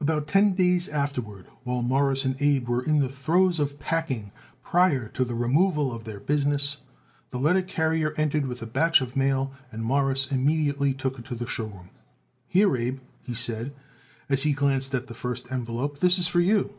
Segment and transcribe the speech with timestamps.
[0.00, 4.32] About ten days afterward, while Morris and Abe were in the throes of packing,
[4.64, 6.78] prior to the removal of their business,
[7.30, 11.36] the letter carrier entered with a batch of mail, and Morris immediately took it into
[11.36, 11.90] the show room.
[12.48, 13.72] "Here, Abe," he said,
[14.28, 16.74] as he glanced at the first envelope, "this is for you."